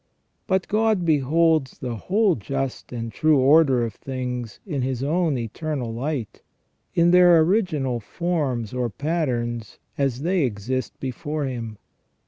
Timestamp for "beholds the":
1.05-1.95